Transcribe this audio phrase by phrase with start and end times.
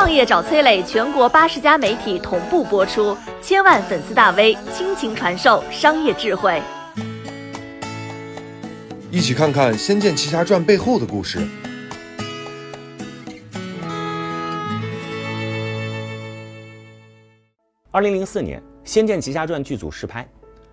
[0.00, 6.62] 创业找崔磊，全国八十家媒体同步播出，千万粉丝大 V 倾情传授商业智慧。
[9.10, 11.46] 一起看看《仙剑奇侠传》背后的故事。
[17.90, 20.26] 二零零四年，《仙剑奇侠传》剧组试拍，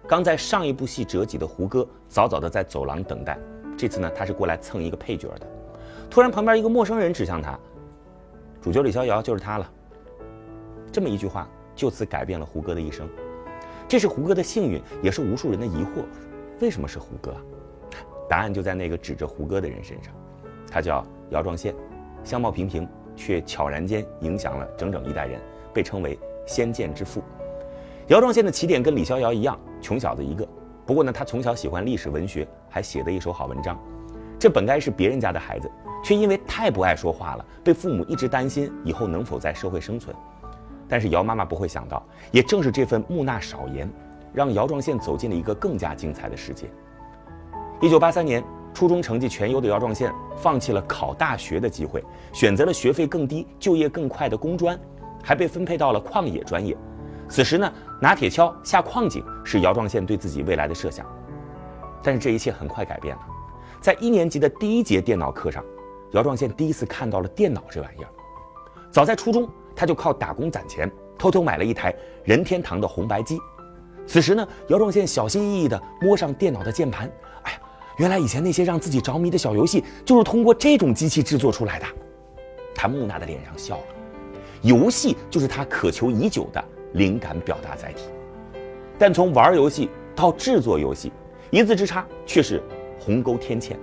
[0.08, 3.38] 刚在上一部戏折戟的胡歌早早的在走廊等待。
[3.78, 5.46] 这次呢，他是过来蹭一个配角的。
[6.10, 7.60] 突然，旁边一个陌生人指向他
[8.62, 9.72] ：“主角李逍遥就是他了。”
[10.92, 13.08] 这么一句话，就此改变了胡歌的一生。
[13.88, 16.04] 这是胡歌的幸运，也是无数人的疑惑：
[16.60, 17.36] 为什么是胡歌？
[18.30, 20.14] 答案就在那个指着胡歌的人身上。
[20.70, 21.74] 他叫姚壮宪，
[22.24, 25.42] 相貌平平，却悄然间影响了整整一代人，
[25.74, 26.18] 被称为。
[26.50, 27.22] 仙剑之父，
[28.08, 30.48] 姚壮宪的起点跟李逍遥一样，穷小子一个。
[30.86, 33.78] 不过呢，他从小喜欢历史文学，还写得一手好文章。
[34.40, 35.70] 这本该是别人家的孩子，
[36.08, 40.16] 却因为太不爱说话了，被父母一直担心以后能否在社会生存。
[40.88, 43.92] 但是姚妈妈不会想到，也正是这份木讷少言，
[44.32, 46.72] 让姚壮宪走进了一个更加精彩的世界。
[47.82, 48.42] 一九八三年，
[48.74, 54.80] 初中成绩全优的姚壮宪放弃了考大学的机会，选择了学费更低、就业更快的工专。
[55.22, 56.78] 还被分配到了矿野专业，
[57.28, 57.70] 此时呢，
[58.02, 61.06] 拿铁锹下矿井是姚壮宪对自己未来的设想。
[62.02, 63.22] 但是这一切很快改变了，
[63.82, 65.62] 在一年级的第一节电脑课上，
[66.12, 68.10] 姚壮宪第一次看到了电脑这玩意儿。
[68.92, 73.38] 早在初中，他就靠打工攒钱，偷偷买了一台任天堂的红白机。
[74.06, 77.12] 此时呢，姚壮宪小心翼翼地摸上电脑的键盘，
[77.44, 77.60] 哎呀，
[77.98, 81.86] 原来以前那些让自己着迷的小游戏，就是通过这种机器制作出来的。
[82.74, 83.84] 他木讷的脸上笑了。
[84.62, 88.06] 游戏就是他渴求已久的灵感表达载体，
[88.98, 91.12] 但从玩游戏到制作游戏，
[91.52, 92.64] 一字之差却是
[93.00, 93.78] 鸿沟天堑。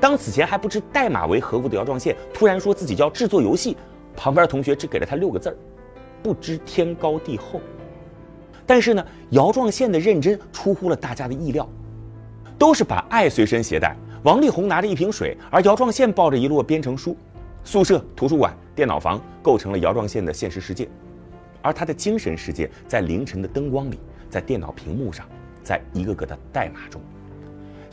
[0.00, 3.76] 当此前还不知代码为何物的姚壮宪突然说自己要制作游戏，
[4.14, 5.56] 旁边同学只给了他六个字儿：
[6.22, 7.60] 不知天高地厚。
[8.66, 11.68] 但是呢，姚壮宪的认真出乎了大家的意料，
[12.58, 13.96] 都是把爱随身携带。
[14.22, 17.16] 王力宏拿着一瓶水，而姚壮宪抱着一摞编程书。
[17.62, 20.88] 宿舍、图书馆、电脑房构成了姚壮宪的现实世界，
[21.62, 25.26] 而他的精神世界在凌晨的灯光里，在电脑屏幕上，
[25.62, 27.00] 在一个个的代码中。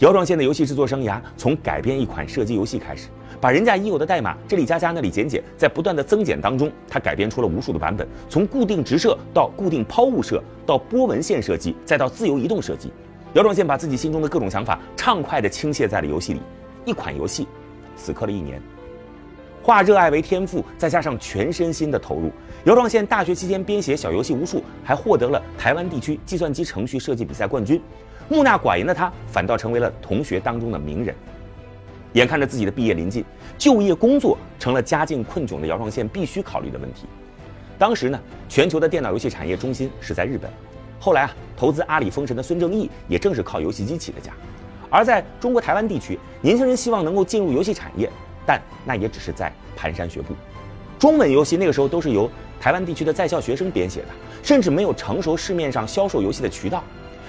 [0.04, 3.08] 姚壮宪的游戏制作生涯从改编一款射击游戏开始，
[3.40, 12.92] 把人家已有的代码这里加加那里减减，在不断的增减当中，他改编出了无数的版本，从固定直射到固定抛物射，到波纹线射击，再到自由移动射击。
[13.32, 16.42] 姚壮宪把自己心中的各种想法畅快地倾泻在了游戏里，
[16.84, 17.48] 一款游戏
[17.96, 18.62] 死磕了一年。
[19.62, 22.30] 化热爱为天赋，再加上全身心的投入，
[22.66, 27.82] 姚壮宪大学期间编写小游戏无数，还获得了台湾地区计算机程序设计比赛冠军。
[28.30, 31.16] 木讷寡言的他，反倒成为了同学当中的名人。
[32.14, 33.26] 眼看着自己的毕业临近，
[33.58, 37.08] 就业工作成了家境困窘的姚壮宪必须考虑的问题。
[37.78, 40.50] 当时呢，全球的电脑游戏产业中心是在日本，
[41.00, 44.32] 后来啊，投资阿里封神的孙正义也正是靠游戏机起的家。
[44.90, 48.10] 而在中国台湾地区，年轻人希望能够进入游戏产业。
[48.46, 50.36] 但那也只是在蹒跚学步，
[51.00, 52.30] 中文游戏那个时候都是由
[52.60, 54.08] 台湾地区的在校学生编写的，
[54.44, 56.84] 甚至没有成熟市面上销售游戏的渠道。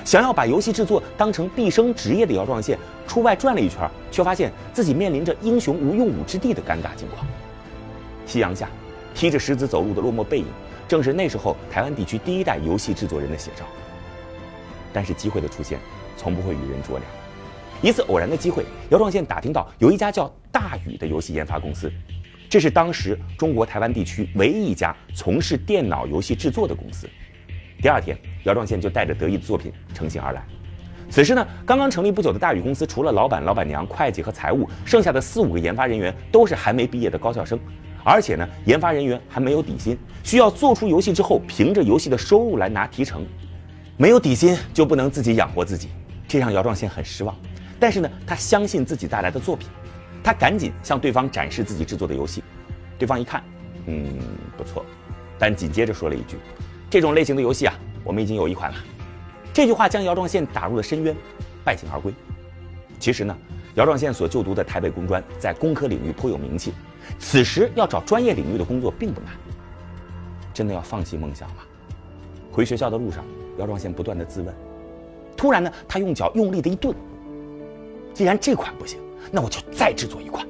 [0.05, 7.27] 想要把游戏制作当成毕生职业的姚壮宪出外转了一圈，却发现自己面临着英雄无用武之地的尴尬境况。
[8.27, 8.69] 夕阳下，
[9.15, 10.47] 披着石子走路的落寞背影，
[10.87, 13.65] 正是那时候台湾地区第一代游戏制作人的写照。
[14.93, 15.79] 但是机会的出现，
[16.17, 17.03] 从不会与人酌量。
[17.83, 21.91] 一次偶然的机会，姚壮宪打听到有一家叫大宇的游戏研发公司，
[22.49, 27.09] 这是当时中国台湾地区唯一一家从事电脑游戏制作的公司。
[27.83, 30.45] 第二天，姚壮宪就带着得意的作品乘兴而来。
[31.11, 37.59] 此时呢，刚刚成立不久的大宇公司，除了老板、老板娘、会计和财务，剩下的四五个研发人员都是还没毕业的高校生，
[38.03, 43.25] 而且呢，研发人员还没有底薪，需要做出游戏之后，凭着游戏的收入来拿提成。
[43.97, 45.89] 没有底薪就不能自己养活自己，
[46.27, 47.37] 这让姚壮宪很失望。
[47.79, 49.69] 但是呢，他相信自己带来的作品，
[50.23, 52.43] 他赶紧向对方展示自己制作的游戏。
[52.99, 53.45] 对方一看，
[53.87, 54.19] 嗯，
[54.57, 54.85] 不错，
[55.39, 56.39] 但紧接着说了一句
[56.91, 57.75] ：“这种类型的游戏啊，
[58.05, 58.77] 我们已经有一款了。”
[59.53, 61.17] 这句话将姚壮宪打入了深渊，
[61.65, 62.13] 败兴而归。
[62.99, 63.37] 其实呢，
[63.75, 66.73] 姚壮宪所就读的台北工专在工科领域颇有名气，
[67.19, 69.33] 此时要找专业领域的工作并不难。
[70.53, 71.57] 真的要放弃梦想吗？
[72.53, 73.25] 回学校的路上，
[73.59, 74.55] 姚壮宪不断的自问。
[75.37, 76.95] 突然呢，他用脚用力的一顿。
[78.13, 79.01] 既然这款不行，
[79.33, 80.47] 那我就再制作一款。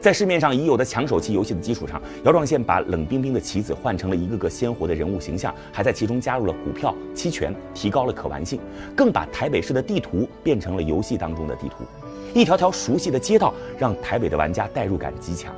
[0.00, 8.58] 在市面上已有的抢手期游戏的基础上，姚壮宪把冷冰冰的棋子换成了一个个鲜活的人物形象，还在其中加入了股票、期权，提高了可玩性，
[8.96, 11.84] 更把台北市的地图变成了游戏当中的地图，
[12.32, 15.54] 一条条熟悉的街道让台北的玩家代入感极强。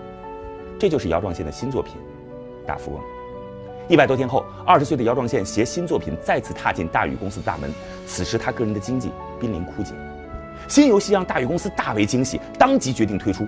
[0.77, 1.95] 这就是姚壮宪的新作品
[2.67, 3.01] 《大富翁。
[3.87, 7.73] 一百多天后，二十岁的姚壮宪携新作品再次踏进大宇公司大门。
[8.09, 9.93] 此时，他个人的经济濒临枯竭。
[10.67, 13.47] 新游戏让大宇公司大为惊喜，当即决定推出。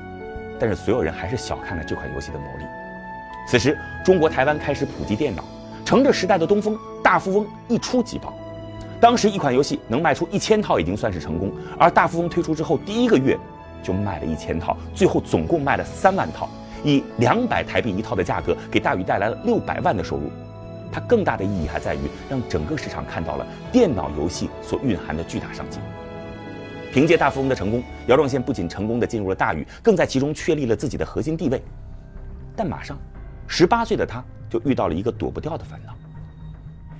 [0.58, 2.64] 但是，所有人还是小看了这款游戏的魔力。
[3.46, 5.44] 此时，中国台湾开始普及电脑，
[5.84, 8.32] 乘着时代的东风，大富翁一触即爆。
[9.00, 13.38] 当时，一款游戏能卖出一千套已经算是成功，而大富翁推出之后，第一个月
[13.82, 16.48] 就卖了一千套，最后总共卖了三万套。
[16.82, 20.30] 以两百台币一套的价格，给大宇带来了六百万的收入。
[20.92, 25.80] 它更大的意义还在于让整个市场看到了电脑游戏所蕴含的巨大商机。
[26.94, 31.60] 凭借大富翁的成功，姚壮宪不仅成功的进入了大宇，更在其中确立了自己的核心地位。
[32.54, 32.96] 但马上，
[33.48, 35.92] 十八岁的他就遇到了一个躲不掉的烦恼。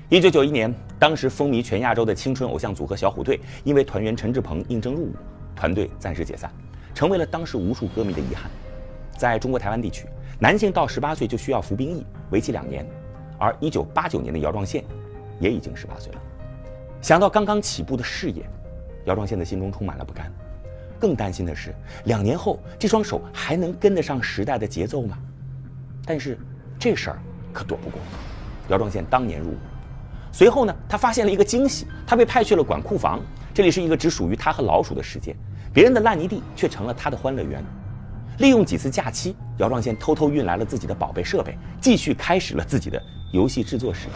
[0.08, 5.12] 一九九一年，当时风靡全亚洲的青春偶像组合小虎队，因为团员陈志朋应征入伍，
[5.55, 6.50] 团队暂时解散，
[6.93, 8.50] 成为了当时无数歌迷的遗憾。
[9.17, 10.08] 在中国台湾地区，
[10.41, 12.85] 男性到十八岁就需要服兵役，为期两年。
[13.38, 14.82] 而一九八九年的姚壮宪，
[15.38, 16.20] 也已经十八岁了。
[17.00, 18.44] 想到刚刚起步的事业，
[19.05, 20.33] 姚壮宪的心中充满了不甘，
[20.99, 21.75] 更担心的是，
[22.05, 25.19] 两年后这双手还能跟得上时代的节奏吗？
[26.06, 26.39] 但是
[26.79, 27.19] 这事儿
[27.53, 28.01] 可躲不过。
[28.69, 29.56] 姚壮宪当年入伍，
[30.33, 33.21] 随后呢，他发现了一个惊喜，他被派去了管库房，
[33.53, 35.37] 这里是一个只属于他和老鼠的世界，
[35.73, 37.62] 别人的烂泥地却成了他的欢乐园。
[38.39, 43.01] 利用几次假期，姚壮宪偷偷运来了自己的宝贝设备，继续开始了自己的
[43.33, 44.09] 游戏制作史。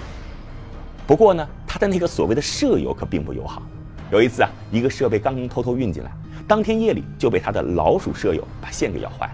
[1.06, 3.62] 不过呢，他的那个所谓的舍友可并不友好。
[4.10, 6.10] 有一次啊，一个设备刚刚偷偷运进来，
[6.46, 9.32] 当天夜里就被他的老鼠舍友把线给咬坏了。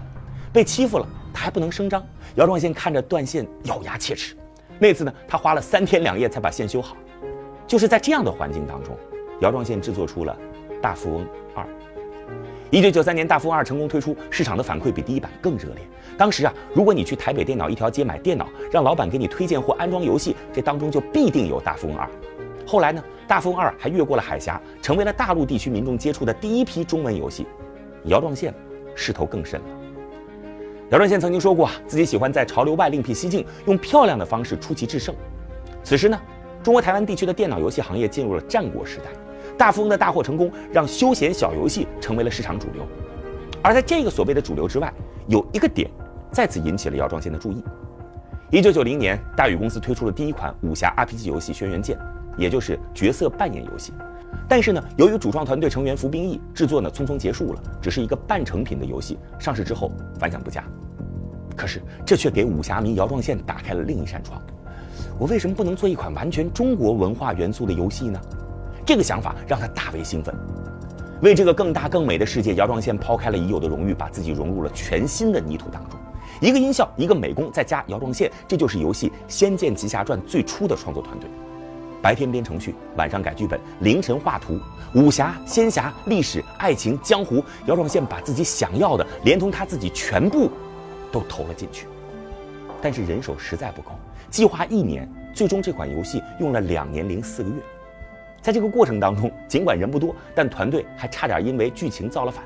[0.51, 2.05] 被欺负了，他还不能声张。
[2.35, 4.35] 姚壮宪看着断线，咬牙切齿。
[4.77, 6.97] 那次呢，他花了三天两夜才把线修好。
[7.65, 8.97] 就是在这样的环境当中，
[9.39, 10.37] 姚壮宪制作出了
[10.81, 11.25] 《大富翁
[11.55, 11.63] 二》。
[12.69, 15.77] 一九九三年，《大富翁二》成功推出，市场的反馈比第一版更热烈。
[16.17, 22.05] 当时啊，如果你去台北电脑一条街买电脑，让老板给你推荐或安装游戏，这当中就必定有《大富翁二》。
[22.65, 27.45] 后来呢，《大富翁二》还越过了海峡，成为了大陆地区民众接触的第一批中文游戏。
[28.05, 28.53] 姚壮宪
[28.95, 29.65] 势头更甚了。
[30.89, 35.13] 姚壮宪曾经说过，自己喜欢在潮流外另辟蹊径，用漂亮的方式出奇制胜。
[35.83, 36.19] 此时呢，
[36.63, 39.05] 中国台湾地区的电脑游戏行业进入了战国时代。
[39.57, 42.85] 大富翁的大获成功，让休闲小游戏成为了市场主流。
[43.61, 44.93] 而在这个所谓的主流之外，
[45.27, 45.89] 有一个点
[46.29, 47.63] 再次引起了姚壮宪的注意。
[48.51, 51.97] 一九九零年，大宇公司推出了第一款武侠 RPG 游戏《轩辕剑》，
[52.37, 53.93] 也就是角色扮演游戏。
[54.47, 59.17] 但是呢，由于主创团队成员服兵役，制作呢匆匆结束了，只是一个半成品的游戏。
[59.39, 60.63] 上市之后反响不佳。
[61.55, 64.41] 可是这却给武侠迷姚壮宪打开了另一扇窗。
[65.17, 68.19] 我为什么不能做一款完全中国文化元素的游戏呢？
[68.85, 70.35] 这个想法让他大为兴奋，
[71.21, 75.99] 为这个更大更美的世界，姚壮宪抛开了已有的荣誉，把自己融入了全新的泥土当中。
[76.41, 81.29] 一个音效，一个美工，再加姚壮宪，这就是游戏《仙剑奇侠传》最初的创作团队。
[82.05, 84.59] 白天编程序，晚上改剧本，凌晨画图，
[84.93, 90.47] 武侠、仙侠、历史、爱情、江湖，姚壮宪把自己想要的，连同他自己全部
[91.11, 91.87] 都投了进去。
[92.79, 93.89] 但是人手实在不够，
[94.29, 97.55] 计划一年，最终这款游戏用了两年零四个月。
[98.39, 102.43] 在这个过程当中，尽管人不多，但团队还差点因为剧情造了反。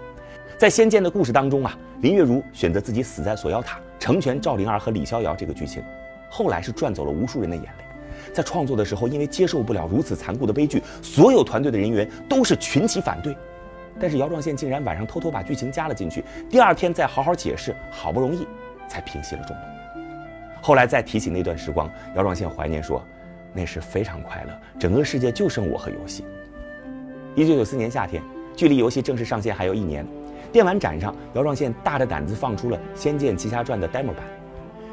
[0.57, 5.83] 在《仙剑》的故事当中啊，林月如选择自己死在锁妖塔，成全赵灵儿和李逍遥这个剧情，
[6.29, 7.88] 后来是赚走了无数人的眼泪。
[8.33, 13.35] 在创作的时候，因为接受不了如此残酷的悲剧，所有团队的人员都是群起反对。
[13.99, 18.47] 但是姚壮宪竟然晚上偷偷把剧情加了进去，第二天再好好解释，好不容易
[18.87, 19.61] 才平息了众怒。
[20.61, 23.03] 后来再提起那段时光，姚壮宪怀念说。
[23.51, 26.23] 那时非常快乐，整个世界就剩我和游戏。
[27.35, 28.21] 一九九四年夏天，
[28.55, 30.05] 距离游戏正式上线还有一年，
[30.51, 34.17] 电玩展上，姚壮宪大着胆子放出了《仙剑奇侠传》的 demo 版。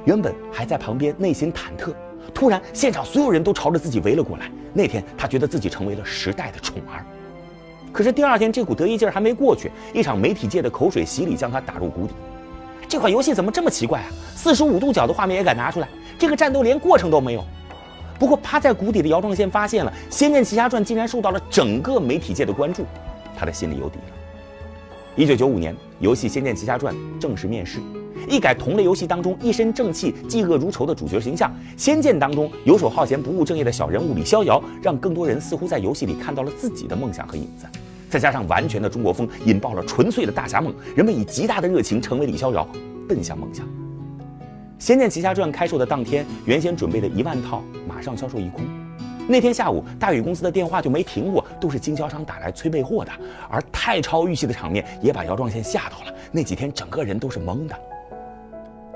[0.06, 1.92] 原本还在旁边内心忐忑，
[2.35, 4.50] 突然现场所有人都朝着自己围了过来。
[4.73, 7.04] 那天他觉得自己成为了时代的宠儿。
[7.92, 12.14] 可是第二天这股得意劲儿还没过去，一场媒体界的口水洗礼将他打入谷底。
[12.88, 14.06] 这款游戏怎么这么奇怪啊？
[14.35, 15.88] 四十五度角的画面也敢拿出来？
[16.18, 17.45] 这个战斗连过程都没有。
[18.18, 22.85] 不过，趴在谷底的姚壮宪发现了《仙剑奇侠传》竟然受到了整个媒体界的关注，
[23.37, 24.04] 他的心里有底了。
[25.16, 27.80] 一九九五年，游戏《仙剑奇侠传》正式面世，
[28.28, 37.66] 一改同类游戏当中一身正气、嫉恶如仇的主角形象，《仙剑》当中游手好闲、不务正业的小人物李逍遥，让更多人似乎在游戏里看到了自己的梦想和影子。
[38.09, 42.66] 再加上完全的中国风，引爆了纯粹的大侠梦，人们以极大的热情成为李逍遥，
[43.09, 43.66] 奔向梦想。
[44.78, 48.62] 《仙剑奇侠传》开售的当天，原先准备的一万套马上销售一空。
[49.28, 53.11] 那天下午，大宇公司的电话就没停过，都是经销商打来催备货的。
[53.50, 56.14] 而太超预期的场面也把姚壮宪吓到了。
[56.30, 57.75] 那几天整个人都是懵的。《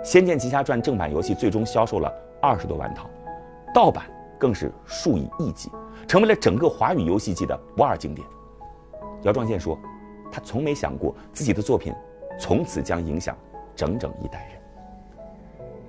[0.02, 3.09] 仙剑奇侠传》正版游戏最终销售了二十多万套，
[3.75, 4.07] 盗版
[4.38, 5.71] 更是数以亿计，
[6.09, 8.26] 成为了整个华语游戏界的不二经典。
[9.25, 9.78] 姚壮宪说，
[10.33, 11.92] 他从没想过自己的作品
[12.38, 13.37] 从此将影响
[13.76, 14.61] 整整一代人。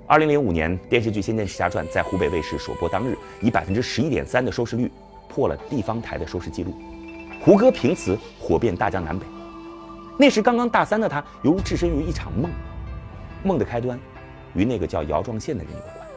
[0.08, 4.92] 二零零五年，电视剧《仙剑奇侠传》在湖北卫视首播当日，以百分之十一点三的收视率
[5.30, 6.74] 破了地方台的收视记录，
[7.46, 9.26] 胡歌凭此火遍大江南北。
[10.18, 12.52] 那时刚刚大三的他，犹如置身于一场梦，
[13.44, 14.00] 梦的开端
[14.54, 16.08] 与那个叫姚壮宪的人有关。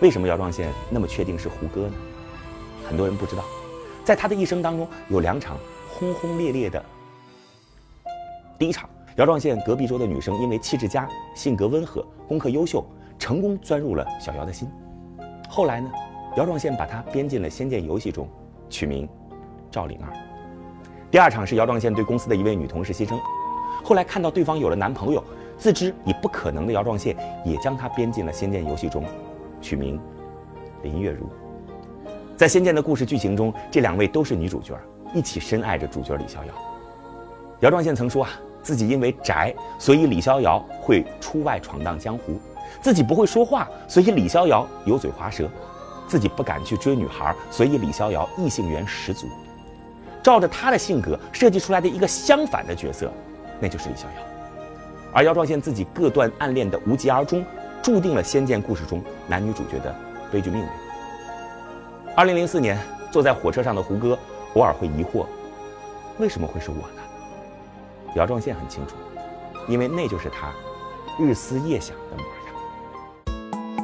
[0.00, 1.94] 为什么姚壮宪那么确定是胡歌呢？
[2.88, 3.44] 很多人不知道，
[4.04, 6.84] 在他的一生当中有两场轰轰烈烈的。
[8.58, 8.88] 第一场。
[9.16, 12.82] 姚壮宪隔壁桌的女生因为气质佳、性格温和、功课优秀，
[13.18, 14.70] 成功钻入了小姚的心。
[15.46, 15.90] 后来呢，
[16.36, 18.26] 姚壮宪把她编进了《仙剑》游戏中，
[18.70, 19.06] 取名
[19.70, 20.12] 赵灵儿。
[21.10, 23.20] 第二场是姚壮宪对公司的一位女同事心生，
[23.84, 25.22] 后来看到对方有了男朋友，
[25.60, 27.14] 自知已不可能的姚壮宪
[27.44, 29.04] 也将她编进了《仙剑》游戏中，
[29.60, 30.00] 取名
[30.82, 31.28] 林月如。
[32.36, 34.74] 在《仙剑》的故事剧情中，这两位都是女主角，
[35.14, 36.54] 一起深爱着主角李逍遥。
[37.60, 38.30] 姚壮宪曾说啊。
[38.62, 42.34] 自己因为宅，所以李逍遥会出外闯荡江湖；
[42.82, 45.46] 自己不会说话，所以李逍遥油嘴滑舌；
[46.06, 49.26] 自己不敢去追女孩，所以李逍遥异性缘十足。
[50.22, 53.10] 照着他的性格设计出来的一个相反的角色，
[53.58, 54.39] 那就是李逍遥。
[55.12, 57.44] 而姚壮宪自己各段暗恋的无疾而终，
[57.82, 59.94] 注定了《仙剑》故事中男女主角的
[60.30, 60.68] 悲剧命运。
[62.16, 62.78] 二零零四年，
[63.10, 64.18] 坐在火车上的胡歌
[64.54, 65.26] 偶尔会疑惑：
[66.18, 67.02] 为什么会是我呢？
[68.14, 68.94] 姚壮宪很清楚，
[69.68, 70.52] 因为那就是他
[71.18, 72.39] 日思夜想的模样。